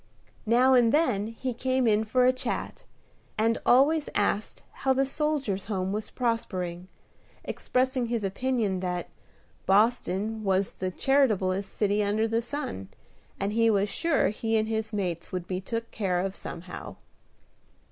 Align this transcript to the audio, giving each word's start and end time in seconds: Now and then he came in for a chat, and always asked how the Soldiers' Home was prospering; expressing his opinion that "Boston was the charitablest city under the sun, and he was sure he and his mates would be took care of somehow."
Now 0.47 0.73
and 0.73 0.91
then 0.91 1.27
he 1.27 1.53
came 1.53 1.85
in 1.85 2.03
for 2.05 2.25
a 2.25 2.33
chat, 2.33 2.85
and 3.37 3.59
always 3.67 4.09
asked 4.15 4.63
how 4.81 4.93
the 4.93 5.05
Soldiers' 5.05 5.65
Home 5.65 5.91
was 5.91 6.09
prospering; 6.09 6.87
expressing 7.43 8.07
his 8.07 8.23
opinion 8.23 8.79
that 8.79 9.11
"Boston 9.67 10.43
was 10.43 10.71
the 10.73 10.89
charitablest 10.89 11.69
city 11.71 12.01
under 12.03 12.27
the 12.27 12.41
sun, 12.41 12.89
and 13.39 13.53
he 13.53 13.69
was 13.69 13.89
sure 13.89 14.29
he 14.29 14.57
and 14.57 14.67
his 14.67 14.91
mates 14.91 15.31
would 15.31 15.45
be 15.45 15.61
took 15.61 15.91
care 15.91 16.21
of 16.21 16.35
somehow." 16.35 16.95